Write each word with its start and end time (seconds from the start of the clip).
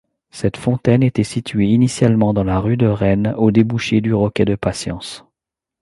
Cette 0.31 0.57
fontaine 0.57 1.03
était 1.03 1.23
située 1.23 1.67
initialement 1.67 2.33
dans 2.33 2.43
la 2.43 2.59
Rue 2.59 2.75
de 2.75 2.87
Rennes 2.87 3.35
au 3.37 3.51
débouché 3.51 4.01
du 4.01 4.15
Roquet-de-Patience. 4.15 5.25